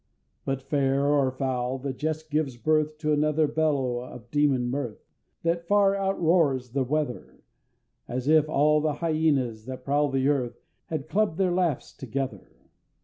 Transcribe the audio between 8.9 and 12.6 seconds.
Hyænas that prowl the earth Had clubb'd their laughs together!